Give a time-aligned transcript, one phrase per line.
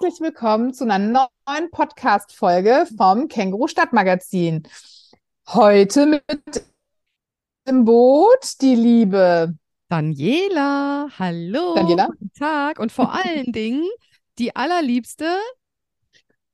[0.00, 4.66] herzlich willkommen zu einer neuen Podcast-Folge vom Känguru Stadtmagazin.
[5.48, 6.64] Heute mit
[7.64, 9.54] im Boot die liebe
[9.88, 11.06] Daniela.
[11.16, 11.76] Hallo.
[11.76, 12.06] Daniela.
[12.06, 12.80] Guten Tag.
[12.80, 13.84] Und vor allen Dingen
[14.38, 15.26] die allerliebste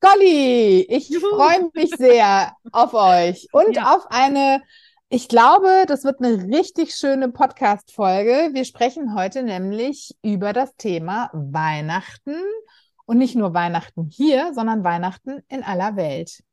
[0.01, 0.83] Golli.
[0.91, 3.95] Ich freue mich sehr auf euch und Ja.
[3.97, 4.63] auf eine,
[5.09, 8.51] ich glaube, das wird eine richtig schöne Podcast-Folge.
[8.53, 12.37] Wir sprechen heute nämlich über das Thema Weihnachten
[13.11, 16.45] und nicht nur Weihnachten hier, sondern Weihnachten in aller Welt.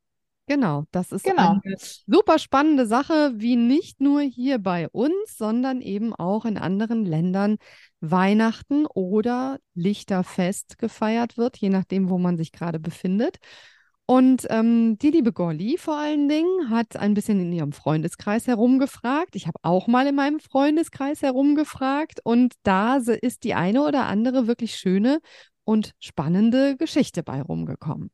[0.48, 1.60] Genau, das ist Genau.
[1.62, 7.04] eine super spannende Sache, wie nicht nur hier bei uns, sondern eben auch in anderen
[7.04, 7.58] Ländern
[8.00, 13.36] Weihnachten oder Lichterfest gefeiert wird, je nachdem, wo man sich gerade befindet.
[14.06, 19.36] Und ähm, die liebe Golli vor allen Dingen hat ein bisschen in ihrem Freundeskreis herumgefragt.
[19.36, 24.48] Ich habe auch mal in meinem Freundeskreis herumgefragt und da ist die eine oder andere
[24.48, 25.20] wirklich schöne
[25.68, 28.10] und spannende Geschichte bei rumgekommen.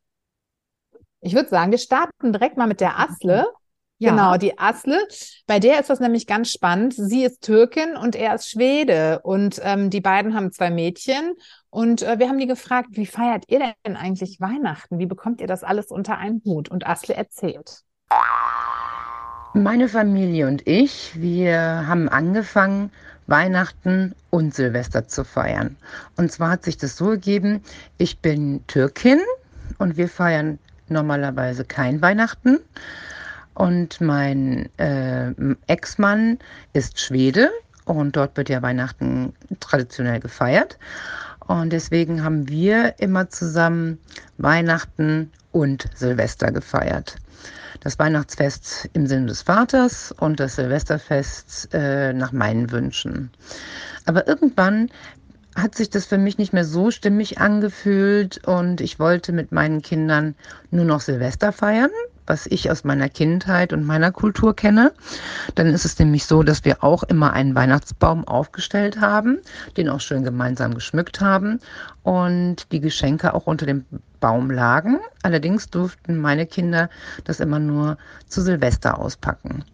[1.20, 3.46] Ich würde sagen, wir starten direkt mal mit der Asle.
[3.98, 4.10] Ja.
[4.10, 4.98] Genau, die Asle.
[5.46, 6.94] Bei der ist das nämlich ganz spannend.
[6.94, 9.20] Sie ist Türkin und er ist Schwede.
[9.22, 11.34] Und ähm, die beiden haben zwei Mädchen.
[11.70, 14.98] Und äh, wir haben die gefragt, wie feiert ihr denn eigentlich Weihnachten?
[14.98, 16.68] Wie bekommt ihr das alles unter einen Hut?
[16.68, 17.82] Und Asle erzählt.
[19.54, 22.90] Meine Familie und ich, wir haben angefangen,
[23.26, 25.76] Weihnachten und Silvester zu feiern.
[26.16, 27.62] Und zwar hat sich das so gegeben,
[27.98, 29.20] ich bin Türkin
[29.78, 30.58] und wir feiern
[30.88, 32.58] normalerweise kein Weihnachten.
[33.54, 35.32] Und mein äh,
[35.68, 36.38] Ex-Mann
[36.72, 37.50] ist Schwede
[37.84, 40.78] und dort wird ja Weihnachten traditionell gefeiert.
[41.46, 43.98] Und deswegen haben wir immer zusammen
[44.38, 47.16] Weihnachten und Silvester gefeiert.
[47.84, 53.30] Das Weihnachtsfest im Sinne des Vaters und das Silvesterfest äh, nach meinen Wünschen.
[54.06, 54.88] Aber irgendwann
[55.54, 59.82] hat sich das für mich nicht mehr so stimmig angefühlt und ich wollte mit meinen
[59.82, 60.34] Kindern
[60.70, 61.90] nur noch Silvester feiern,
[62.26, 64.92] was ich aus meiner Kindheit und meiner Kultur kenne.
[65.54, 69.38] Dann ist es nämlich so, dass wir auch immer einen Weihnachtsbaum aufgestellt haben,
[69.76, 71.60] den auch schön gemeinsam geschmückt haben
[72.02, 73.84] und die Geschenke auch unter dem
[74.24, 75.00] Baum lagen.
[75.22, 76.88] Allerdings durften meine Kinder
[77.24, 79.64] das immer nur zu Silvester auspacken.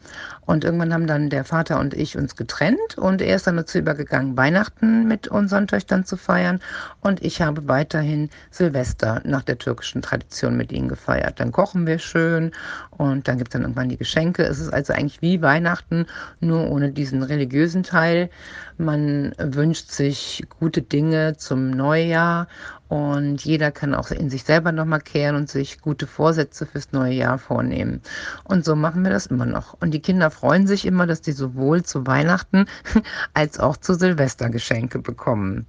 [0.44, 3.78] Und irgendwann haben dann der Vater und ich uns getrennt und er ist dann dazu
[3.78, 6.58] übergegangen, Weihnachten mit unseren Töchtern zu feiern
[7.00, 11.38] und ich habe weiterhin Silvester nach der türkischen Tradition mit ihnen gefeiert.
[11.38, 12.50] Dann kochen wir schön
[12.90, 14.42] und dann gibt es dann irgendwann die Geschenke.
[14.42, 16.06] Es ist also eigentlich wie Weihnachten,
[16.40, 18.30] nur ohne diesen religiösen Teil.
[18.78, 22.48] Man wünscht sich gute Dinge zum Neujahr
[22.90, 27.12] und jeder kann auch in sich selber nochmal kehren und sich gute Vorsätze fürs neue
[27.12, 28.02] Jahr vornehmen.
[28.42, 29.74] Und so machen wir das immer noch.
[29.80, 32.64] Und die Kinder freuen sich immer, dass die sowohl zu Weihnachten
[33.32, 35.66] als auch zu Silvester Geschenke bekommen.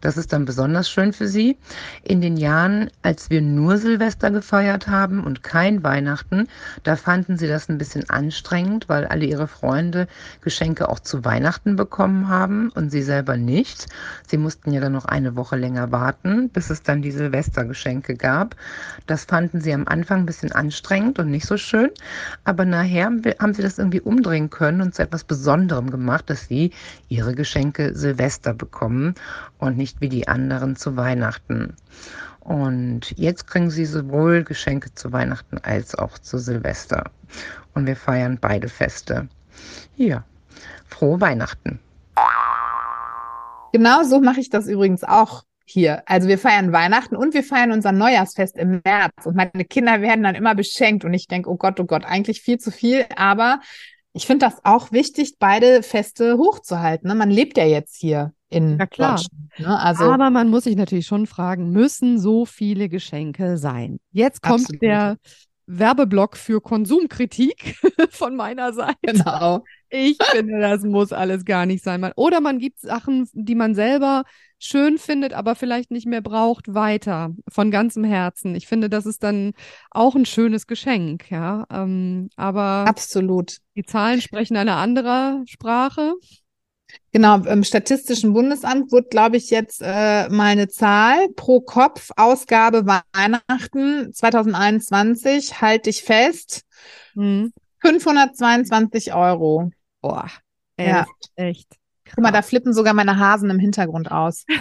[0.00, 1.58] Das ist dann besonders schön für sie.
[2.04, 6.46] In den Jahren, als wir nur Silvester gefeiert haben und kein Weihnachten,
[6.84, 10.06] da fanden sie das ein bisschen anstrengend, weil alle ihre Freunde
[10.40, 13.86] Geschenke auch zu Weihnachten bekommen haben und sie selber nicht.
[14.28, 18.54] Sie mussten ja dann noch eine Woche länger warten, bis es dann die Silvestergeschenke gab.
[19.06, 21.88] Das fanden sie am Anfang ein bisschen anstrengend und nicht so schön,
[22.44, 26.72] aber nachher haben sie das irgendwie umdrehen können und zu etwas Besonderem gemacht, dass sie
[27.08, 29.14] ihre Geschenke Silvester bekommen
[29.56, 31.76] und nicht wie die anderen zu Weihnachten.
[32.40, 37.04] Und jetzt kriegen sie sowohl Geschenke zu Weihnachten als auch zu Silvester.
[37.72, 39.28] Und wir feiern beide Feste.
[39.96, 40.24] Ja,
[40.86, 41.80] frohe Weihnachten.
[43.72, 46.02] Genau so mache ich das übrigens auch hier.
[46.06, 49.12] Also wir feiern Weihnachten und wir feiern unser Neujahrsfest im März.
[49.24, 51.04] Und meine Kinder werden dann immer beschenkt.
[51.04, 53.06] Und ich denke, oh Gott, oh Gott, eigentlich viel zu viel.
[53.16, 53.60] Aber
[54.12, 57.08] ich finde das auch wichtig, beide Feste hochzuhalten.
[57.08, 57.14] Ne?
[57.14, 59.16] Man lebt ja jetzt hier in Ja, klar.
[59.16, 59.58] Deutschland.
[59.58, 59.78] Ne?
[59.80, 63.98] Also Aber man muss sich natürlich schon fragen, müssen so viele Geschenke sein?
[64.10, 64.82] Jetzt kommt Absolut.
[64.82, 65.16] der
[65.78, 67.76] Werbeblock für Konsumkritik
[68.10, 68.96] von meiner Seite.
[69.02, 69.64] genau.
[69.88, 72.00] Ich finde, das muss alles gar nicht sein.
[72.00, 74.24] Man, oder man gibt Sachen, die man selber
[74.58, 78.54] schön findet, aber vielleicht nicht mehr braucht, weiter von ganzem Herzen.
[78.54, 79.52] Ich finde, das ist dann
[79.90, 81.66] auch ein schönes Geschenk, ja.
[81.72, 83.56] Ähm, aber Absolut.
[83.74, 86.14] die Zahlen sprechen eine andere Sprache.
[87.12, 92.84] Genau, im Statistischen Bundesamt wurde, glaube ich, jetzt äh, mal eine Zahl pro Kopf Ausgabe
[92.86, 96.62] Weihnachten 2021, halte ich fest,
[97.14, 97.52] Hm.
[97.80, 99.70] 522 Euro.
[100.00, 100.28] Boah,
[100.78, 101.00] Ja.
[101.02, 101.68] echt, echt.
[102.14, 104.44] Guck mal, da flippen sogar meine Hasen im Hintergrund aus.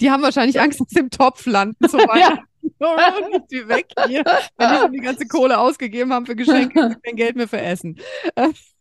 [0.00, 2.44] Die haben wahrscheinlich Angst, dass sie im Topf landen zu Weihnachten.
[2.80, 2.96] Oh,
[3.30, 4.24] nicht wie weg hier.
[4.56, 7.98] Wenn die schon die ganze Kohle ausgegeben haben für Geschenke, kein Geld mehr für Essen.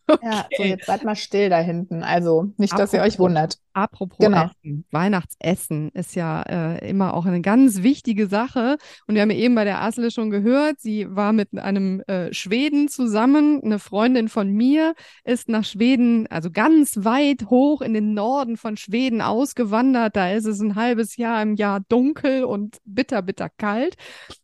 [0.07, 0.65] Äh, Ja, so Okay.
[0.65, 2.03] jetzt seid mal still da hinten.
[2.03, 3.19] Also nicht, dass ihr euch Apropos.
[3.19, 3.59] wundert.
[3.73, 4.45] Apropos Genau.
[4.45, 4.85] Essen.
[4.91, 8.77] Weihnachtsessen ist ja äh, immer auch eine ganz wichtige Sache.
[9.07, 12.87] Und wir haben eben bei der Asle schon gehört, sie war mit einem äh, Schweden
[12.87, 13.61] zusammen.
[13.63, 14.93] Eine Freundin von mir
[15.23, 20.15] ist nach Schweden, also ganz weit hoch in den Norden von Schweden ausgewandert.
[20.15, 23.95] Da ist es ein halbes Jahr im Jahr dunkel und bitter, bitter kalt.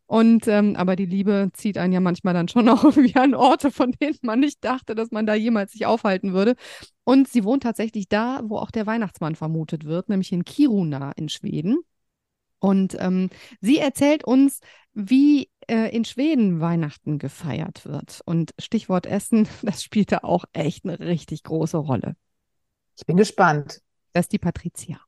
[0.06, 3.70] Und ähm, aber die Liebe zieht einen ja manchmal dann schon auch irgendwie an Orte,
[3.70, 6.56] von denen man nicht dachte, dass man da jemals sich aufhalten würde.
[7.10, 11.28] Und sie wohnt tatsächlich da, wo auch der Weihnachtsmann vermutet wird, nämlich in Kiruna in
[11.28, 11.78] Schweden.
[12.60, 13.30] Und ähm,
[13.60, 14.60] sie erzählt uns,
[14.92, 18.20] wie äh, in Schweden Weihnachten gefeiert wird.
[18.26, 22.14] Und Stichwort Essen, das spielt da auch echt eine richtig große Rolle.
[22.96, 23.82] Ich bin gespannt.
[24.12, 25.00] Das ist die Patricia.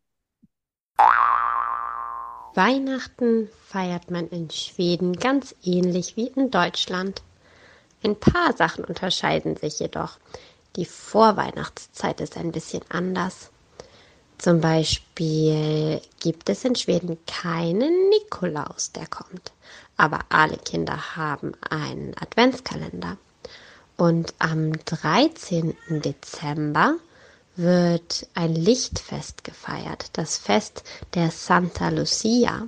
[2.55, 7.23] Weihnachten feiert man in Schweden ganz ähnlich wie in Deutschland.
[8.03, 10.19] Ein paar Sachen unterscheiden sich jedoch.
[10.77, 13.51] Die Vorweihnachtszeit ist ein bisschen anders.
[14.39, 19.53] Zum Beispiel gibt es in Schweden keinen Nikolaus, der kommt.
[19.97, 23.19] Aber alle Kinder haben einen Adventskalender.
[23.97, 25.77] Und am 13.
[25.89, 26.97] Dezember
[27.55, 30.83] wird ein Lichtfest gefeiert, das Fest
[31.15, 32.67] der Santa Lucia.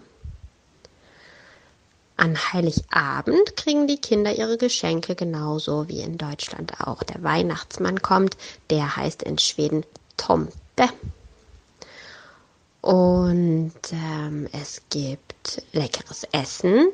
[2.17, 7.03] An Heiligabend kriegen die Kinder ihre Geschenke genauso wie in Deutschland auch.
[7.03, 8.37] Der Weihnachtsmann kommt,
[8.71, 9.85] der heißt in Schweden
[10.17, 10.89] Tomte.
[12.81, 16.89] Und ähm, es gibt leckeres Essen,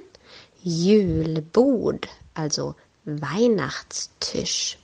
[0.62, 2.74] Julbord, also
[3.04, 4.78] Weihnachtstisch.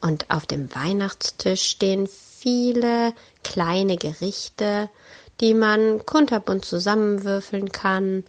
[0.00, 3.12] Und auf dem Weihnachtstisch stehen viele
[3.44, 4.88] kleine Gerichte,
[5.40, 8.24] die man kunterbunt zusammenwürfeln kann.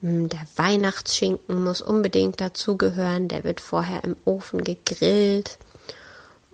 [0.00, 3.28] Hm, Der Weihnachtsschinken muss unbedingt dazugehören.
[3.28, 5.58] Der wird vorher im Ofen gegrillt.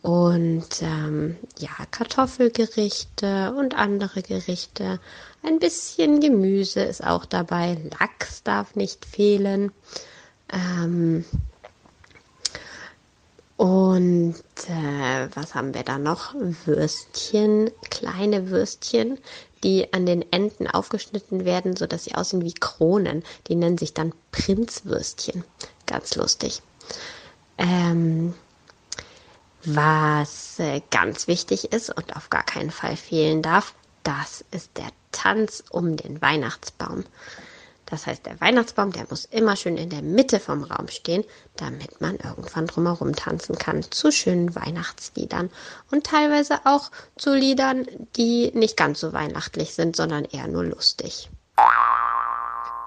[0.03, 5.01] Und ähm, ja, Kartoffelgerichte und andere Gerichte.
[5.43, 7.79] Ein bisschen Gemüse ist auch dabei.
[7.99, 9.73] Lachs darf nicht fehlen.
[10.53, 11.25] Ähm,
[13.57, 14.35] und
[14.69, 16.35] äh, was haben wir da noch?
[16.67, 19.19] Würstchen, kleine Würstchen,
[19.65, 23.25] die an den Enden aufgeschnitten werden, sodass sie aussehen wie Kronen.
[23.49, 25.45] Die nennen sich dann Prinzwürstchen.
[25.87, 26.63] Ganz lustig.
[27.59, 28.35] Ähm,
[29.65, 33.75] was äh, ganz wichtig ist und auf gar keinen Fall fehlen darf,
[34.05, 37.05] das ist der Tanz um den Weihnachtsbaum.
[37.87, 41.25] Das heißt, der Weihnachtsbaum, der muss immer schön in der Mitte vom Raum stehen,
[41.57, 45.51] damit man irgendwann drumherum tanzen kann zu schönen Weihnachtsliedern
[45.93, 47.87] und teilweise auch zu Liedern,
[48.17, 51.31] die nicht ganz so weihnachtlich sind, sondern eher nur lustig.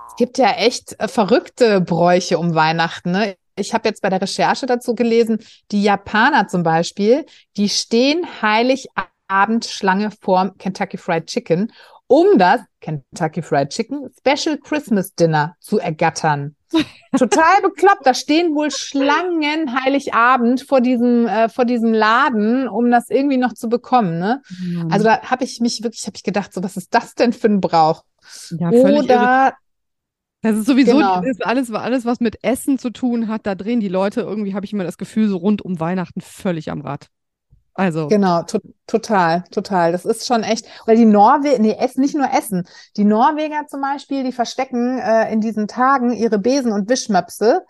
[0.10, 3.12] Es gibt ja echt äh, verrückte Bräuche um Weihnachten.
[3.12, 3.38] Ne?
[3.56, 5.40] Ich habe jetzt bei der Recherche dazu gelesen,
[5.72, 7.26] die Japaner zum Beispiel,
[7.56, 11.72] die stehen Heiligabend Schlange vorm Kentucky Fried Chicken,
[12.10, 16.56] um das Kentucky Fried Chicken Special Christmas Dinner zu ergattern.
[17.18, 18.06] Total bekloppt.
[18.06, 23.54] Da stehen wohl Schlangen Heiligabend vor diesem äh, vor diesem Laden, um das irgendwie noch
[23.54, 24.18] zu bekommen.
[24.20, 24.42] Ne?
[24.60, 24.92] Mhm.
[24.92, 27.48] Also da habe ich mich wirklich, habe ich gedacht, so was ist das denn für
[27.48, 28.04] ein Brauch?
[28.58, 28.70] ja.
[28.70, 29.54] Oder
[30.42, 31.18] Das ist sowieso Genau.
[31.22, 33.46] das ist alles, alles, was mit Essen zu tun hat.
[33.46, 36.72] Da drehen die Leute irgendwie, habe ich immer das Gefühl, so rund um Weihnachten völlig
[36.72, 37.08] am Rad.
[37.80, 39.92] Also, Genau, to total, total.
[39.92, 42.68] Das ist schon echt, weil die Norweger, nee, Essen, nicht nur Essen.
[42.98, 47.66] Die Norweger zum Beispiel, die verstecken äh, in diesen Tagen ihre Besen und Wischmöpse,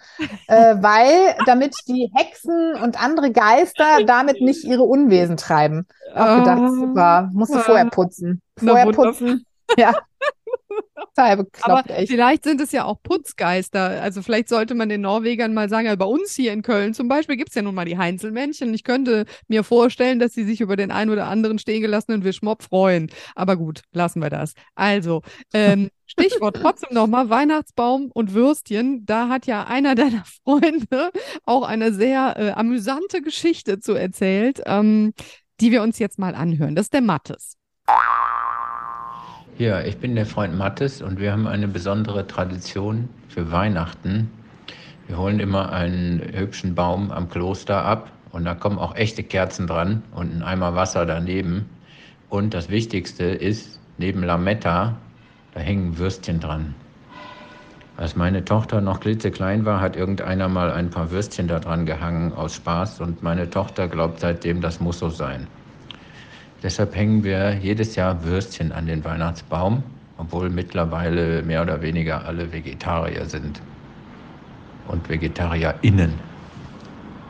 [0.48, 5.86] äh, weil, damit die Hexen und andere Geister damit nicht ihre Unwesen treiben.
[6.16, 8.42] Auch gedacht, Ah, super, musst du vorher putzen.
[8.58, 9.46] Vorher putzen.
[9.78, 9.94] Ja.
[10.96, 12.12] Total aber bekloppt, echt.
[12.12, 14.02] vielleicht sind es ja auch Putzgeister.
[14.02, 17.08] Also vielleicht sollte man den Norwegern mal sagen, ja, bei uns hier in Köln zum
[17.08, 18.74] Beispiel gibt es ja nun mal die Heinzelmännchen.
[18.74, 22.64] Ich könnte mir vorstellen, dass sie sich über den ein oder anderen stehen gelassenen Wischmopp
[22.64, 23.10] freuen.
[23.36, 24.54] Aber gut, lassen wir das.
[24.76, 25.22] Also,
[25.54, 29.06] ähm, Stichwort trotzdem nochmal Weihnachtsbaum und Würstchen.
[29.06, 31.12] Da hat ja einer deiner Freunde
[31.46, 35.14] auch eine sehr äh, amüsante Geschichte zu erzählt, ähm,
[35.62, 36.76] die wir uns jetzt mal anhören.
[36.76, 37.58] Das ist der Mattes.
[39.60, 44.32] Ja, ich bin der Freund Mattes und wir haben eine besondere Tradition für Weihnachten.
[45.06, 49.68] Wir holen immer einen hübschen Baum am Kloster ab und da kommen auch echte Kerzen
[49.68, 51.66] dran und ein Eimer Wasser daneben.
[52.30, 54.96] Und das Wichtigste ist, neben Lametta,
[55.54, 56.74] da hängen Würstchen dran.
[57.98, 62.32] Als meine Tochter noch klitzeklein war, hat irgendeiner mal ein paar Würstchen da dran gehangen
[62.32, 65.48] aus Spaß und meine Tochter glaubt seitdem, das muss so sein.
[66.62, 69.84] Deshalb hängen wir jedes Jahr Würstchen an den Weihnachtsbaum,
[70.18, 73.62] obwohl mittlerweile mehr oder weniger alle Vegetarier sind.
[74.88, 76.14] Und VegetarierInnen.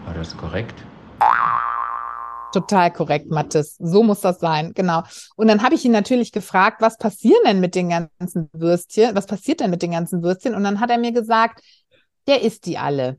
[0.05, 0.83] War das korrekt?
[2.51, 3.75] Total korrekt, Mathis.
[3.77, 5.03] So muss das sein, genau.
[5.35, 9.15] Und dann habe ich ihn natürlich gefragt, was passiert denn mit den ganzen Würstchen?
[9.15, 10.55] Was passiert denn mit den ganzen Würstchen?
[10.55, 11.61] Und dann hat er mir gesagt,
[12.27, 13.17] der isst die alle.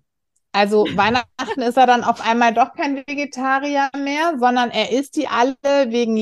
[0.53, 5.29] Also Weihnachten ist er dann auf einmal doch kein Vegetarier mehr, sondern er isst die
[5.29, 5.57] alle
[5.91, 6.17] wegen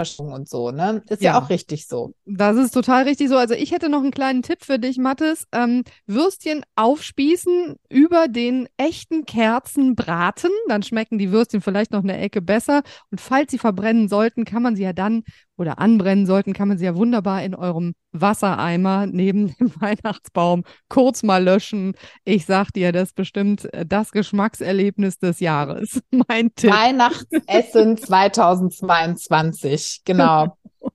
[0.00, 1.02] Lebensmittelverschwendung und so, ne?
[1.08, 1.32] Ist ja.
[1.32, 1.40] ja.
[1.40, 2.14] auch richtig so.
[2.24, 3.36] Das ist total richtig so.
[3.36, 5.46] Also ich hätte noch einen kleinen Tipp für dich, Mathis.
[5.52, 12.18] Ähm, Würstchen aufspießen, über den echten Kerzen braten, dann schmecken die Würstchen vielleicht noch eine
[12.18, 12.82] Ecke besser.
[13.10, 15.22] Und falls sie verbrennen sollten, kann man sie ja dann
[15.60, 21.22] oder anbrennen sollten, kann man sie ja wunderbar in eurem Wassereimer neben dem Weihnachtsbaum kurz
[21.22, 21.92] mal löschen.
[22.24, 26.00] Ich sag dir, das ist bestimmt äh, das Geschmackserlebnis des Jahres.
[26.28, 26.72] Mein Tipp.
[26.72, 30.56] Weihnachtsessen 2022, genau.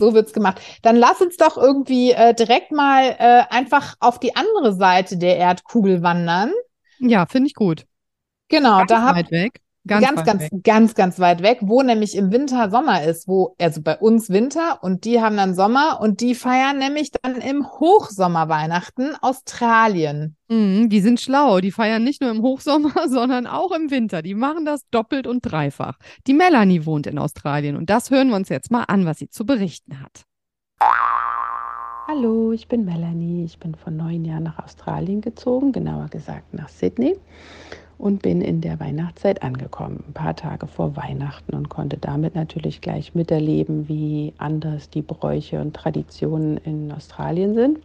[0.00, 0.60] So wird's gemacht.
[0.82, 5.36] Dann lass uns doch irgendwie äh, direkt mal äh, einfach auf die andere Seite der
[5.36, 6.52] Erdkugel wandern.
[6.98, 7.86] Ja, finde ich gut.
[8.48, 9.60] Genau, Ganz da hab, weg.
[9.86, 10.64] Ganz, ganz, ganz, weg.
[10.64, 14.78] ganz, ganz weit weg, wo nämlich im Winter Sommer ist, wo, also bei uns Winter
[14.82, 20.36] und die haben dann Sommer und die feiern nämlich dann im Hochsommer Weihnachten Australien.
[20.48, 24.22] Mm, die sind schlau, die feiern nicht nur im Hochsommer, sondern auch im Winter.
[24.22, 25.98] Die machen das doppelt und dreifach.
[26.26, 29.28] Die Melanie wohnt in Australien und das hören wir uns jetzt mal an, was sie
[29.28, 30.24] zu berichten hat.
[32.08, 33.44] Hallo, ich bin Melanie.
[33.44, 37.16] Ich bin vor neun Jahren nach Australien gezogen, genauer gesagt nach Sydney
[37.98, 42.80] und bin in der Weihnachtszeit angekommen, ein paar Tage vor Weihnachten und konnte damit natürlich
[42.80, 47.78] gleich miterleben, wie anders die Bräuche und Traditionen in Australien sind.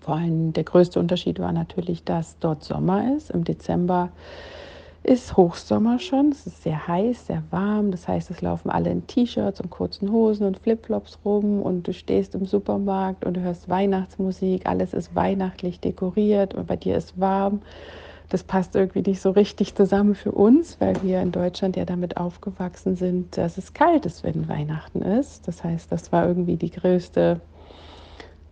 [0.00, 3.30] Vor allem der größte Unterschied war natürlich, dass dort Sommer ist.
[3.30, 4.08] Im Dezember
[5.02, 6.30] ist Hochsommer schon.
[6.30, 7.90] Es ist sehr heiß, sehr warm.
[7.90, 11.92] Das heißt, es laufen alle in T-Shirts und kurzen Hosen und Flipflops rum und du
[11.92, 14.66] stehst im Supermarkt und du hörst Weihnachtsmusik.
[14.66, 17.60] Alles ist weihnachtlich dekoriert und bei dir ist warm
[18.30, 22.16] das passt irgendwie nicht so richtig zusammen für uns, weil wir in Deutschland ja damit
[22.16, 25.46] aufgewachsen sind, dass es kalt ist, wenn Weihnachten ist.
[25.48, 27.40] Das heißt, das war irgendwie die größte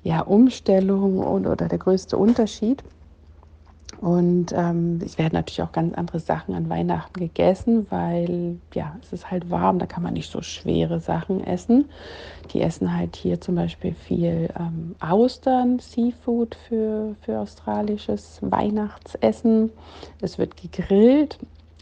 [0.03, 2.83] ja, Umstellung und, oder der größte Unterschied.
[4.01, 9.13] Und ähm, es werden natürlich auch ganz andere Sachen an Weihnachten gegessen, weil ja, es
[9.13, 11.87] ist halt warm, da kann man nicht so schwere Sachen essen.
[12.53, 19.71] Die essen halt hier zum Beispiel viel ähm, Austern, Seafood für, für australisches Weihnachtsessen.
[20.21, 21.39] Es wird gegrillt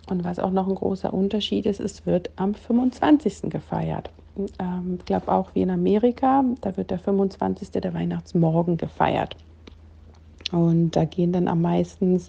[0.09, 3.51] und was auch noch ein großer Unterschied ist, es wird am 25.
[3.51, 4.11] gefeiert.
[4.59, 7.71] Ähm, ich glaube auch wie in Amerika, da wird der 25.
[7.73, 9.37] der Weihnachtsmorgen gefeiert.
[10.53, 12.21] Und da gehen dann am meisten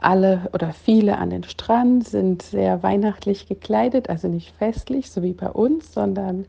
[0.00, 5.32] alle oder viele an den Strand, sind sehr weihnachtlich gekleidet, also nicht festlich, so wie
[5.32, 6.44] bei uns, sondern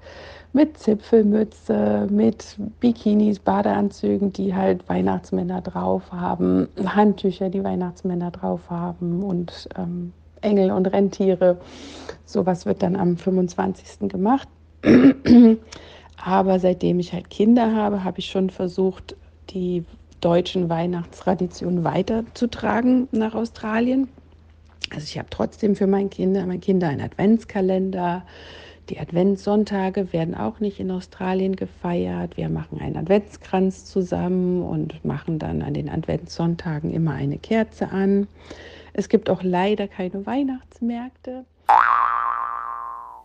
[0.52, 9.24] mit Zipfelmütze, mit Bikinis, Badeanzügen, die halt Weihnachtsmänner drauf haben, Handtücher, die Weihnachtsmänner drauf haben
[9.24, 10.12] und ähm,
[10.42, 11.58] Engel und Rentiere.
[12.26, 14.10] Sowas wird dann am 25.
[14.10, 14.48] gemacht.
[16.18, 19.16] Aber seitdem ich halt Kinder habe, habe ich schon versucht,
[19.52, 19.86] die
[20.22, 24.10] deutschen Weihnachtstradition weiterzutragen nach Australien.
[24.94, 28.24] Also ich habe trotzdem für meine Kinder, meine Kinder einen Adventskalender.
[28.90, 32.38] Die Adventssonntage werden auch nicht in Australien gefeiert.
[32.38, 38.28] Wir machen einen Adventskranz zusammen und machen dann an den Adventssonntagen immer eine Kerze an.
[38.94, 41.44] Es gibt auch leider keine Weihnachtsmärkte.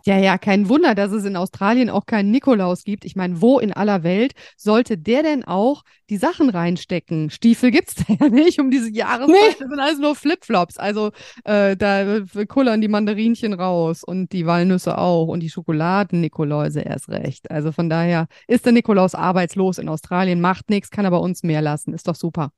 [0.05, 3.05] Ja, ja, kein Wunder, dass es in Australien auch keinen Nikolaus gibt.
[3.05, 7.31] Ich meine, wo in aller Welt sollte der denn auch die Sachen reinstecken?
[7.31, 9.29] Stiefel gibt es ja nicht um diese Jahreszeit.
[9.29, 9.57] Nee.
[9.59, 10.77] Das sind alles nur Flipflops.
[10.77, 11.11] Also
[11.45, 17.51] äh, da kullern die Mandarinchen raus und die Walnüsse auch und die Schokoladen-Nikoläuse erst recht.
[17.51, 21.63] Also von daher ist der Nikolaus arbeitslos in Australien, macht nichts, kann aber uns mehr
[21.63, 21.95] lassen.
[21.95, 22.51] Ist doch super.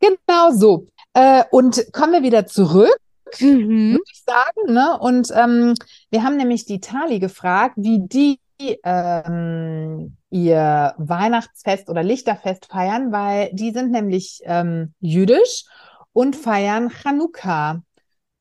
[0.00, 0.86] Genau so.
[1.14, 2.96] Äh, und kommen wir wieder zurück
[3.40, 3.92] mhm.
[3.92, 4.72] würde ich sagen.
[4.72, 4.98] Ne?
[4.98, 5.74] Und ähm,
[6.10, 8.40] wir haben nämlich die Tali gefragt, wie die
[8.82, 15.64] ähm, ihr Weihnachtsfest oder Lichterfest feiern, weil die sind nämlich ähm, jüdisch
[16.12, 17.82] und feiern Chanukka.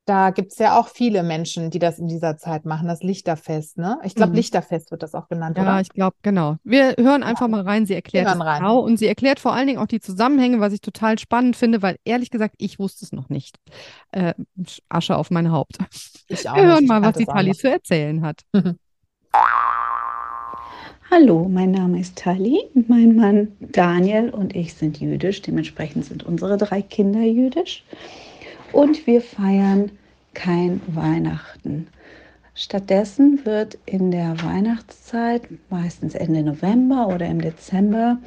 [0.07, 3.77] Da gibt es ja auch viele Menschen, die das in dieser Zeit machen, das Lichterfest,
[3.77, 3.99] ne?
[4.05, 4.37] Ich glaube, mhm.
[4.37, 5.73] Lichterfest wird das auch genannt, ja, oder?
[5.73, 6.55] Ja, ich glaube, genau.
[6.63, 7.85] Wir hören einfach mal rein.
[7.85, 10.79] Sie erklärt es genau und sie erklärt vor allen Dingen auch die Zusammenhänge, was ich
[10.79, 13.57] total spannend finde, weil ehrlich gesagt, ich wusste es noch nicht.
[14.13, 14.33] Äh,
[14.87, 15.77] Asche auf mein Haupt.
[16.29, 16.87] Ich auch Wir hören nicht.
[16.87, 18.45] mal, was die Tali zu erzählen hat.
[21.11, 22.63] Hallo, mein Name ist Tali.
[22.87, 25.41] Mein Mann Daniel und ich sind jüdisch.
[25.41, 27.83] Dementsprechend sind unsere drei Kinder jüdisch
[28.71, 29.91] und wir feiern
[30.33, 31.87] kein Weihnachten.
[32.53, 38.17] Stattdessen wird in der Weihnachtszeit, meistens Ende November oder im Dezember,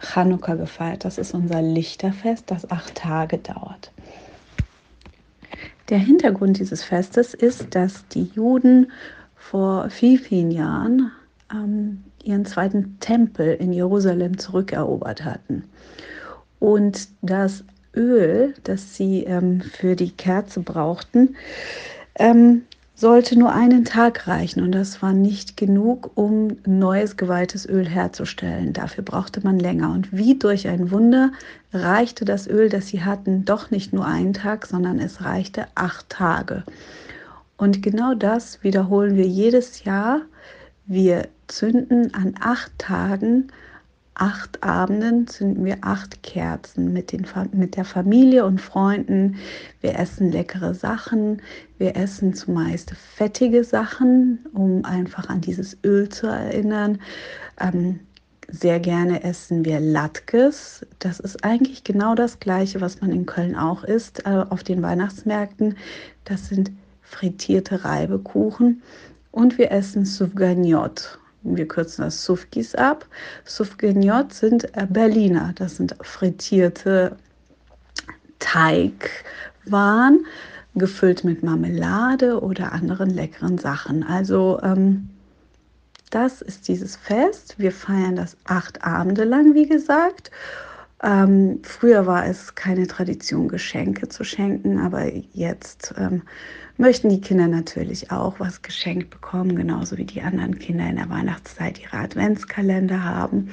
[0.00, 1.04] Chanukka gefeiert.
[1.04, 3.92] Das ist unser Lichterfest, das acht Tage dauert.
[5.90, 8.90] Der Hintergrund dieses Festes ist, dass die Juden
[9.36, 11.12] vor vielen, vielen Jahren
[11.52, 15.64] ähm, ihren zweiten Tempel in Jerusalem zurückerobert hatten.
[16.58, 17.64] Und das
[17.96, 21.36] Öl, das sie ähm, für die Kerze brauchten,
[22.16, 22.62] ähm,
[22.96, 28.72] sollte nur einen Tag reichen und das war nicht genug, um neues geweihtes Öl herzustellen.
[28.72, 29.90] Dafür brauchte man länger.
[29.90, 31.32] Und wie durch ein Wunder
[31.72, 36.08] reichte das Öl, das sie hatten, doch nicht nur einen Tag, sondern es reichte acht
[36.08, 36.62] Tage.
[37.56, 40.20] Und genau das wiederholen wir jedes Jahr.
[40.86, 43.48] Wir zünden an acht Tagen
[44.14, 49.36] acht Abenden zünden wir acht Kerzen mit, den, mit der Familie und Freunden.
[49.80, 51.42] Wir essen leckere Sachen.
[51.78, 57.00] Wir essen zumeist fettige Sachen, um einfach an dieses Öl zu erinnern.
[57.60, 58.00] Ähm,
[58.48, 60.86] sehr gerne essen wir Latkes.
[60.98, 64.82] Das ist eigentlich genau das Gleiche, was man in Köln auch isst, äh, auf den
[64.82, 65.76] Weihnachtsmärkten.
[66.24, 66.70] Das sind
[67.02, 68.82] frittierte Reibekuchen.
[69.32, 73.06] Und wir essen Souvganiot wir kürzen das Sufkis ab.
[73.44, 77.16] Sufgeniot sind äh, Berliner, das sind frittierte
[78.38, 80.26] Teigwaren,
[80.74, 84.02] gefüllt mit Marmelade oder anderen leckeren Sachen.
[84.02, 85.10] Also ähm,
[86.10, 87.58] das ist dieses Fest.
[87.58, 90.30] Wir feiern das acht Abende lang, wie gesagt.
[91.04, 96.22] Ähm, früher war es keine Tradition, Geschenke zu schenken, aber jetzt ähm,
[96.78, 101.10] möchten die Kinder natürlich auch was geschenkt bekommen, genauso wie die anderen Kinder in der
[101.10, 103.50] Weihnachtszeit ihre Adventskalender haben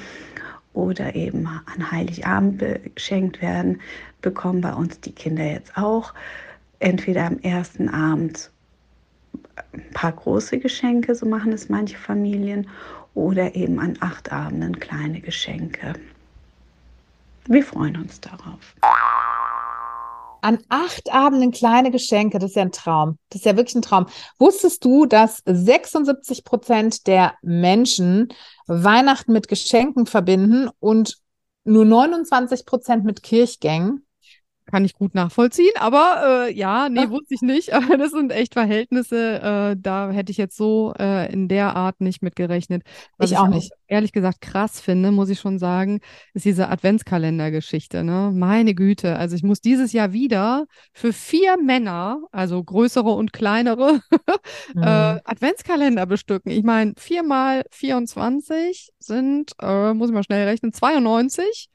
[0.74, 2.64] oder eben an Heiligabend
[2.96, 3.82] geschenkt werden,
[4.22, 6.14] bekommen bei uns die Kinder jetzt auch
[6.80, 8.50] entweder am ersten Abend
[9.74, 12.68] ein paar große Geschenke, so machen es manche Familien,
[13.14, 15.96] oder eben an acht Abenden kleine Geschenke.
[17.48, 18.76] Wir freuen uns darauf.
[20.44, 23.18] An acht Abenden kleine Geschenke, das ist ja ein Traum.
[23.30, 24.08] Das ist ja wirklich ein Traum.
[24.40, 28.30] Wusstest du, dass 76 Prozent der Menschen
[28.68, 31.18] Weihnachten mit Geschenken verbinden und
[31.64, 34.06] nur 29 Prozent mit Kirchgängen?
[34.72, 35.74] Kann ich gut nachvollziehen.
[35.80, 37.74] Aber äh, ja, nee, wusste ich nicht.
[37.74, 39.42] Aber das sind echt Verhältnisse.
[39.42, 42.84] Äh, da hätte ich jetzt so äh, in der Art nicht mit gerechnet.
[43.18, 43.72] Was ich auch nicht.
[43.88, 46.00] ehrlich gesagt krass finde, muss ich schon sagen,
[46.34, 48.04] ist diese Adventskalender-Geschichte.
[48.04, 48.32] Ne?
[48.34, 49.18] Meine Güte.
[49.18, 54.02] Also ich muss dieses Jahr wieder für vier Männer, also größere und kleinere,
[54.76, 54.84] äh, mhm.
[54.84, 56.52] äh, Adventskalender bestücken.
[56.52, 61.70] Ich meine, vier mal 24 sind, äh, muss ich mal schnell rechnen, 92.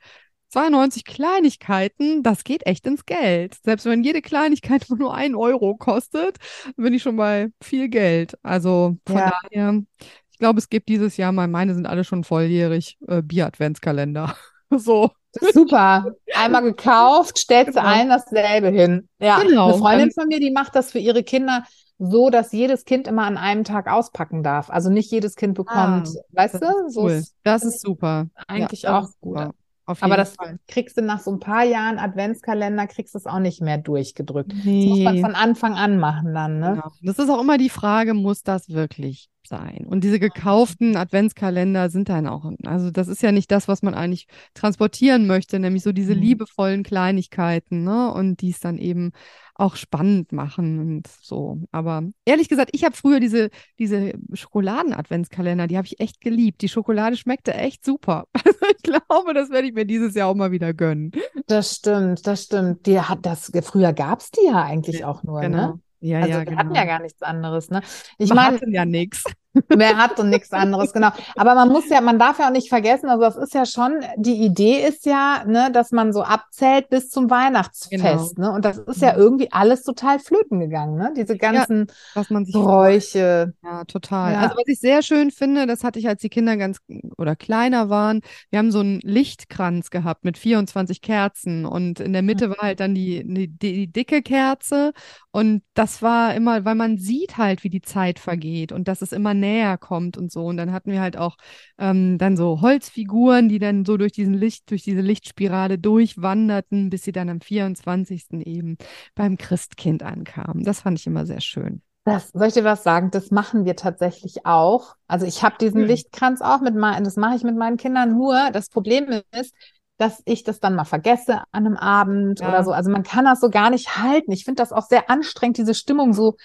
[0.57, 3.57] 92 Kleinigkeiten, das geht echt ins Geld.
[3.63, 6.39] Selbst wenn jede Kleinigkeit nur ein Euro kostet,
[6.77, 8.39] bin ich schon bei viel Geld.
[8.43, 9.33] Also von ja.
[9.43, 9.83] daher,
[10.31, 14.35] ich glaube, es gibt dieses Jahr mal, meine sind alle schon volljährig, äh, Bier-Adventskalender.
[14.71, 15.11] so.
[15.53, 16.15] Super.
[16.35, 17.87] Einmal gekauft, stellst genau.
[17.87, 19.07] ein, dasselbe hin.
[19.19, 19.69] Ja, genau.
[19.69, 21.65] eine Freundin von mir, die macht das für ihre Kinder
[21.99, 24.71] so, dass jedes Kind immer an einem Tag auspacken darf.
[24.71, 26.89] Also nicht jedes Kind bekommt, ah, weißt du?
[26.89, 27.23] So cool.
[27.43, 28.29] das ist super.
[28.47, 29.39] Eigentlich ja, auch gut.
[29.39, 29.55] Super.
[29.87, 30.59] Aber das Fall.
[30.67, 34.53] kriegst du nach so ein paar Jahren Adventskalender, kriegst du es auch nicht mehr durchgedrückt.
[34.65, 34.89] Nee.
[34.89, 36.71] Das muss man von Anfang an machen dann, ne?
[36.75, 36.93] Genau.
[37.03, 39.87] Das ist auch immer die Frage, muss das wirklich sein?
[39.87, 43.95] Und diese gekauften Adventskalender sind dann auch, also das ist ja nicht das, was man
[43.95, 46.21] eigentlich transportieren möchte, nämlich so diese mhm.
[46.21, 48.13] liebevollen Kleinigkeiten, ne?
[48.13, 49.13] Und die es dann eben
[49.59, 51.61] auch spannend machen und so.
[51.73, 56.63] Aber ehrlich gesagt, ich habe früher diese, diese Schokoladen-Adventskalender, die habe ich echt geliebt.
[56.63, 58.25] Die Schokolade schmeckte echt super.
[58.47, 61.11] Also ich glaube, das werde ich mir dieses Jahr auch mal wieder gönnen.
[61.47, 62.87] Das stimmt, das stimmt.
[62.87, 65.49] Die hat das, früher gab es die ja eigentlich auch nur, ne?
[65.49, 65.67] genau.
[65.67, 65.81] ne?
[66.01, 66.59] Ja, also ja, wir genau.
[66.59, 67.83] hatten ja gar nichts anderes, ne?
[68.19, 69.25] Ich meine, ja nichts.
[69.69, 71.11] Wer hat und nichts anderes, genau.
[71.37, 74.01] Aber man muss ja, man darf ja auch nicht vergessen, also das ist ja schon,
[74.17, 78.49] die Idee ist ja, ne, dass man so abzählt bis zum Weihnachtsfest, genau.
[78.49, 78.53] ne?
[78.53, 81.13] Und das ist ja irgendwie alles total flöten gegangen, ne?
[81.17, 83.55] Diese ganzen ja, was man sich Bräuche.
[83.63, 84.33] Ja, total.
[84.33, 84.41] Ja.
[84.41, 86.79] Also was ich sehr schön finde, das hatte ich, als die Kinder ganz
[87.17, 92.23] oder kleiner waren, wir haben so einen Lichtkranz gehabt mit 24 Kerzen und in der
[92.23, 94.93] Mitte war halt dann die, die, die dicke Kerze
[95.37, 99.13] und das war immer, weil man sieht halt, wie die Zeit vergeht und dass es
[99.13, 100.47] immer näher kommt und so.
[100.47, 101.37] Und dann hatten wir halt auch
[101.77, 107.03] ähm, dann so Holzfiguren, die dann so durch diesen Licht, durch diese Lichtspirale durchwanderten, bis
[107.03, 108.47] sie dann am 24.
[108.47, 108.79] eben
[109.15, 110.65] beim Christkind ankamen.
[110.65, 111.83] Das fand ich immer sehr schön.
[112.05, 113.11] Das, soll ich dir was sagen?
[113.11, 114.95] Das machen wir tatsächlich auch.
[115.07, 115.89] Also ich habe diesen hm.
[115.89, 118.53] Lichtkranz auch mit meinen, das mache ich mit meinen Kindern nur.
[118.53, 119.53] Das Problem ist,
[119.99, 122.49] dass ich das dann mal vergesse an einem Abend ja.
[122.49, 122.73] oder so.
[122.73, 124.33] Also man kann das so gar nicht halten.
[124.33, 126.37] Ich finde das auch sehr anstrengend, diese Stimmung so,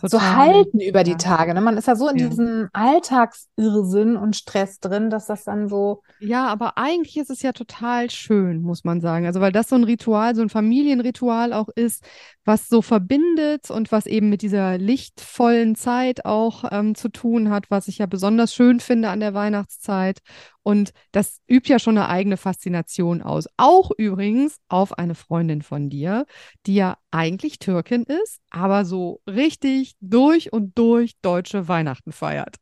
[0.00, 0.36] so Total.
[0.36, 1.16] halten über die.
[1.16, 1.52] Tage.
[1.52, 1.60] Ne?
[1.60, 2.28] Man ist ja so in Ja.
[2.28, 7.52] diesem Alltagsirrsinn und Stress drin, dass das dann so, Ja, aber eigentlich ist es ja
[7.52, 9.26] total schön, muss man sagen.
[9.26, 12.02] Also, weil das so ein Ritual, so ein Familienritual auch ist,
[12.44, 17.70] was so verbindet und was eben mit dieser lichtvollen Zeit auch ähm, zu tun hat,
[17.70, 20.20] was ich ja besonders schön finde an der Weihnachtszeit.
[20.62, 23.46] Und das übt ja schon eine eigene Faszination aus.
[23.56, 26.26] Auch übrigens auf eine Freundin von dir,
[26.66, 32.56] die ja eigentlich Türkin ist, aber so richtig durch und durch deutsche Weihnachten feiert.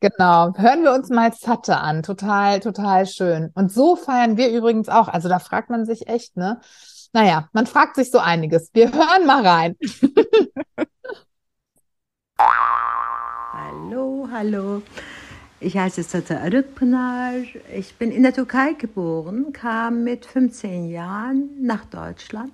[0.00, 0.52] genau.
[0.56, 2.02] Hören wir uns mal Zatte an.
[2.02, 3.50] Total, total schön.
[3.54, 5.08] Und so feiern wir übrigens auch.
[5.08, 6.60] Also da fragt man sich echt, ne?
[7.12, 8.70] Naja, man fragt sich so einiges.
[8.72, 9.76] Wir hören mal rein.
[13.52, 14.82] Hallo, hallo.
[15.62, 17.34] Ich heiße Sata Arıkpınar.
[17.76, 22.52] Ich bin in der Türkei geboren, kam mit 15 Jahren nach Deutschland.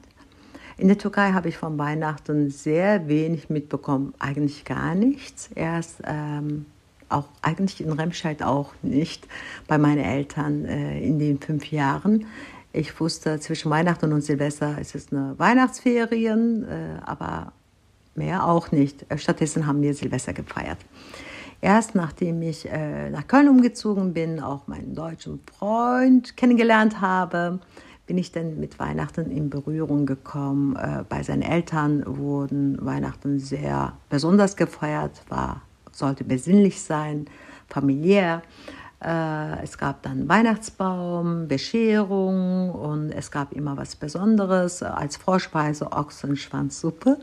[0.77, 5.51] In der Türkei habe ich von Weihnachten sehr wenig mitbekommen, eigentlich gar nichts.
[5.55, 6.67] Erst ähm,
[7.09, 9.29] auch eigentlich in Remscheid auch nicht
[9.69, 12.27] bei meinen Eltern äh, in den fünf Jahren.
[12.73, 17.53] Ich wusste, zwischen Weihnachten und Silvester ist es eine Weihnachtsferien, äh, aber
[18.17, 19.07] mehr auch nicht.
[19.15, 20.79] Stattdessen haben wir Silvester gefeiert.
[21.67, 27.59] Erst nachdem ich äh, nach Köln umgezogen bin, auch meinen deutschen Freund kennengelernt habe,
[28.07, 30.77] bin ich dann mit Weihnachten in Berührung gekommen.
[30.77, 37.27] Äh, bei seinen Eltern wurden Weihnachten sehr besonders gefeiert, war, sollte besinnlich sein,
[37.67, 38.43] familiär.
[39.03, 47.19] Äh, es gab dann Weihnachtsbaum, Bescherung und es gab immer was Besonderes als Vorspeise Ochsenschwanzsuppe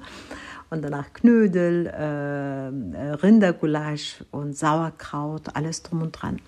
[0.74, 6.40] und danach Knödel, äh, Rindergulasch und Sauerkraut, alles drum und dran.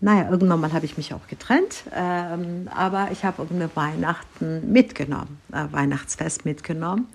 [0.00, 5.38] Naja, irgendwann mal habe ich mich auch getrennt, ähm, aber ich habe irgendeine Weihnachten mitgenommen,
[5.52, 7.06] äh, Weihnachtsfest mitgenommen.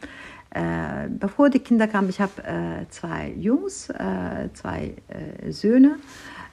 [0.52, 5.98] Äh, bevor die Kinder kamen, ich habe äh, zwei Jungs, äh, zwei äh, Söhne,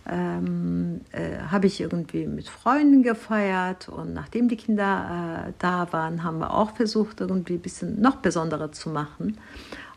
[0.09, 6.23] ähm, äh, habe ich irgendwie mit Freunden gefeiert und nachdem die Kinder äh, da waren,
[6.23, 9.38] haben wir auch versucht, irgendwie ein bisschen noch besonderer zu machen.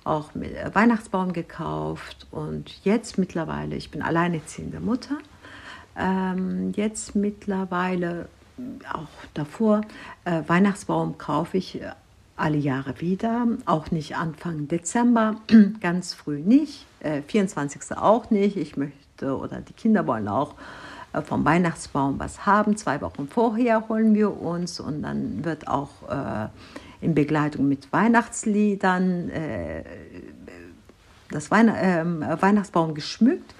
[0.03, 5.17] Auch mit äh, Weihnachtsbaum gekauft und jetzt mittlerweile, ich bin alleinerziehende Mutter,
[5.97, 8.29] ähm, jetzt mittlerweile
[8.91, 9.81] auch davor,
[10.25, 11.91] äh, Weihnachtsbaum kaufe ich äh,
[12.39, 15.35] alle Jahre wieder, auch nicht Anfang Dezember,
[15.81, 17.97] ganz früh nicht, äh, 24.
[17.97, 18.57] auch nicht.
[18.57, 20.55] Ich möchte oder die Kinder wollen auch
[21.13, 22.77] äh, vom Weihnachtsbaum was haben.
[22.77, 26.47] Zwei Wochen vorher holen wir uns und dann wird auch äh,
[27.01, 29.83] in Begleitung mit Weihnachtsliedern äh,
[31.31, 33.53] das Weihn ähm, Weihnachtsbaum geschmückt.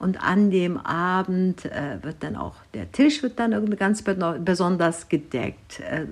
[0.00, 5.10] Und an dem Abend äh, wird dann auch der Tisch wird dann irgendwie ganz besonders
[5.10, 5.80] gedeckt.
[5.80, 6.06] Äh,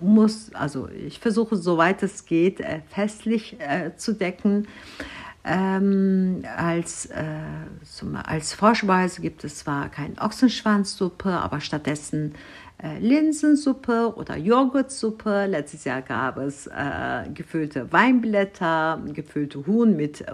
[0.00, 4.68] muss, also ich versuche, soweit es geht, äh, festlich äh, zu decken.
[5.42, 7.24] Ähm, als, äh,
[7.82, 12.36] zum, als Vorspeise gibt es zwar keine Ochsenschwanzsuppe, aber stattdessen
[12.80, 15.46] äh, Linsensuppe oder Joghurtsuppe.
[15.46, 16.70] Letztes Jahr gab es
[17.34, 20.24] gefüllte Weinblätter, gefüllte Huhn mit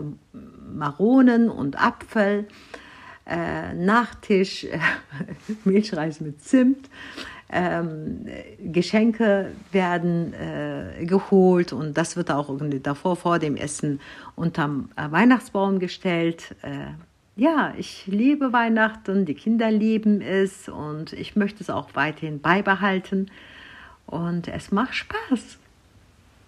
[0.71, 2.47] Maronen und Apfel
[3.31, 4.79] äh, Nachtisch, äh,
[5.65, 6.89] Milchreis mit Zimt.
[7.53, 8.27] Ähm,
[8.61, 14.01] Geschenke werden äh, geholt und das wird auch irgendwie davor vor dem Essen
[14.37, 16.55] unterm äh, Weihnachtsbaum gestellt.
[16.63, 16.93] Äh,
[17.35, 23.31] ja, ich liebe Weihnachten, die Kinder lieben es und ich möchte es auch weiterhin beibehalten
[24.07, 25.59] und es macht Spaß.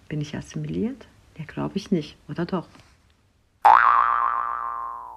[0.07, 1.07] Bin ich assimiliert?
[1.37, 2.67] Ja, glaube ich nicht, oder doch?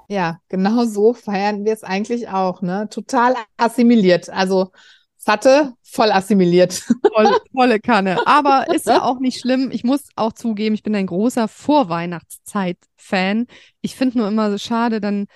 [0.08, 2.88] Ja, genau so feiern wir es eigentlich auch, ne?
[2.90, 4.30] Total assimiliert.
[4.30, 4.70] Also
[5.16, 6.84] Satte, voll assimiliert.
[7.12, 8.18] Voll, volle Kanne.
[8.26, 9.70] Aber ist ja auch nicht schlimm.
[9.72, 13.46] Ich muss auch zugeben, ich bin ein großer Vorweihnachtszeit-Fan.
[13.80, 15.26] Ich finde nur immer so schade, dann,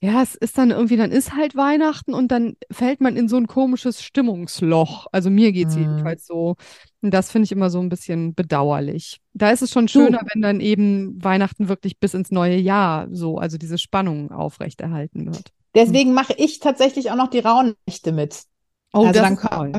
[0.00, 3.36] ja, es ist dann irgendwie, dann ist halt Weihnachten und dann fällt man in so
[3.36, 5.06] ein komisches Stimmungsloch.
[5.10, 5.82] Also mir geht's Mhm.
[5.82, 6.54] jedenfalls so.
[7.02, 9.20] Und das finde ich immer so ein bisschen bedauerlich.
[9.34, 13.38] Da ist es schon schöner, wenn dann eben Weihnachten wirklich bis ins neue Jahr so,
[13.38, 15.52] also diese Spannung aufrechterhalten wird.
[15.74, 18.42] Deswegen mache ich tatsächlich auch noch die Rauhnächte mit.
[18.92, 19.72] Oh, also das dann ist toll.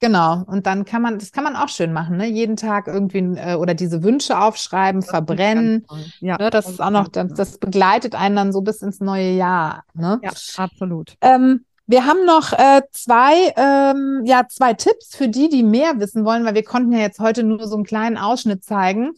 [0.00, 2.26] Genau, und dann kann man, das kann man auch schön machen, ne?
[2.26, 5.86] Jeden Tag irgendwie äh, oder diese Wünsche aufschreiben, Das verbrennen.
[6.20, 6.50] Ja, Ne?
[6.50, 9.84] Das ist auch noch, das, das begleitet einen dann so bis ins neue Jahr.
[9.94, 10.20] Ne?
[10.22, 11.14] ja, absolut.
[11.20, 16.24] Ähm, wir haben noch äh, zwei, ähm, ja, zwei Tipps für die, die mehr wissen
[16.24, 19.12] wollen, weil wir konnten ja jetzt heute nur so einen kleinen Ausschnitt zeigen.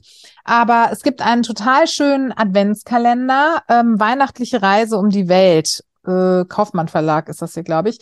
[0.44, 5.82] Aber es gibt einen total schönen Adventskalender, ähm, Weihnachtliche Reise um die Welt.
[6.06, 8.00] Äh, Kaufmann Verlag ist das hier, glaube ich.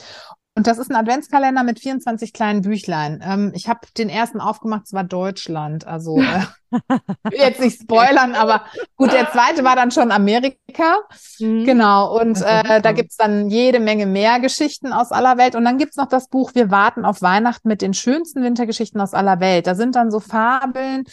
[0.56, 3.22] Und das ist ein Adventskalender mit 24 kleinen Büchlein.
[3.22, 5.86] Ähm, ich habe den ersten aufgemacht, es war Deutschland.
[5.86, 6.40] Also äh,
[6.70, 8.62] will jetzt nicht spoilern, aber
[8.96, 11.00] gut, der zweite war dann schon Amerika.
[11.38, 11.66] Mhm.
[11.66, 12.18] Genau.
[12.18, 15.56] Und äh, da gibt's dann jede Menge mehr Geschichten aus aller Welt.
[15.56, 19.12] Und dann gibt's noch das Buch Wir warten auf Weihnachten mit den schönsten Wintergeschichten aus
[19.12, 19.66] aller Welt.
[19.66, 21.04] Da sind dann so Fabeln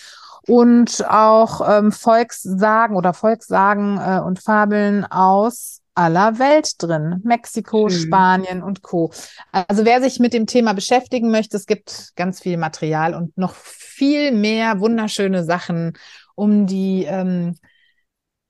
[0.48, 7.22] und auch ähm, Volkssagen oder Volkssagen äh, und Fabeln aus aller Welt drin.
[7.24, 8.00] Mexiko, Schön.
[8.00, 9.12] Spanien und Co.
[9.52, 13.54] Also wer sich mit dem Thema beschäftigen möchte, es gibt ganz viel Material und noch
[13.54, 15.94] viel mehr wunderschöne Sachen,
[16.36, 17.58] um die, ähm,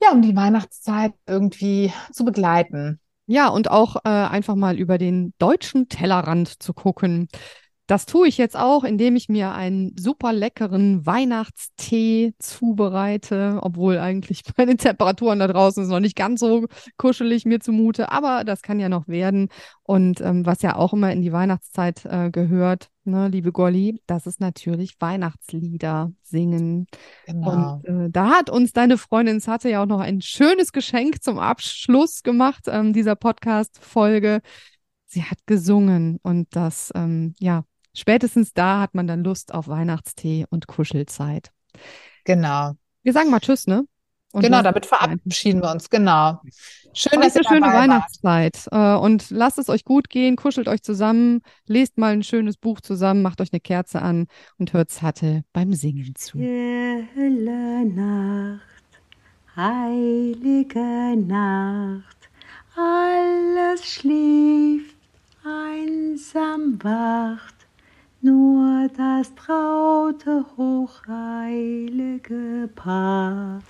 [0.01, 2.99] ja, um die Weihnachtszeit irgendwie zu begleiten.
[3.25, 7.29] Ja, und auch äh, einfach mal über den deutschen Tellerrand zu gucken.
[7.88, 14.43] Das tue ich jetzt auch, indem ich mir einen super leckeren Weihnachtstee zubereite, obwohl eigentlich
[14.56, 16.65] bei den Temperaturen da draußen ist noch nicht ganz so
[16.98, 19.50] kuschelig mir zumute, aber das kann ja noch werden.
[19.84, 24.28] Und ähm, was ja auch immer in die Weihnachtszeit äh, gehört, ne, liebe Golli, das
[24.28, 26.88] ist natürlich Weihnachtslieder singen.
[27.26, 27.82] Genau.
[27.82, 31.38] Und äh, da hat uns deine Freundin Satte ja auch noch ein schönes Geschenk zum
[31.38, 34.39] Abschluss gemacht ähm, dieser Podcast-Folge.
[35.06, 40.45] Sie hat gesungen und das, ähm, ja, spätestens da hat man dann Lust auf Weihnachtstee
[40.49, 41.51] und Kuschelzeit.
[42.25, 42.73] Genau.
[43.03, 43.86] Wir sagen mal Tschüss, ne?
[44.34, 45.91] Und genau, damit verabschieden wir uns.
[45.91, 46.41] Genau.
[46.93, 48.67] Schön, dass ihr schöne Weihnachtszeit.
[48.71, 52.82] Äh, und lasst es euch gut gehen, kuschelt euch zusammen, lest mal ein schönes Buch
[52.82, 54.25] zusammen, macht euch eine Kerze an
[54.58, 56.39] und hört Zatte beim Singen zu.
[56.39, 58.62] Stille Nacht,
[59.56, 62.17] heilige Nacht,
[62.75, 64.97] alles schläft,
[65.43, 67.62] einsam wacht
[68.24, 72.00] nur das traute, hochheilige
[72.74, 73.62] Paar.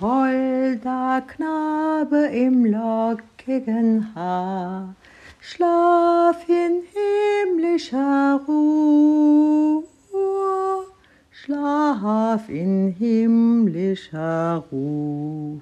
[0.00, 4.94] Holder Knabe im lockigen Haar,
[5.40, 9.82] schlaf in himmlischer Ruhe,
[11.32, 15.60] schlaf in himmlischer Ruhe.